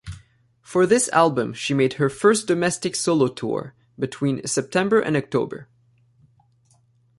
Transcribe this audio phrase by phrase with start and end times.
[0.63, 5.67] For this album she made her first domestic solo tour between September and October.